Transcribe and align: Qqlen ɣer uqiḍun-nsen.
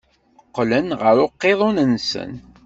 Qqlen 0.47 0.87
ɣer 1.01 1.17
uqiḍun-nsen. 1.25 2.31